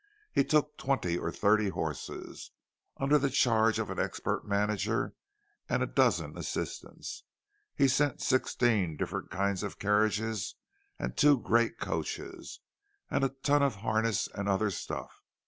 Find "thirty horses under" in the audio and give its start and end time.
1.31-3.19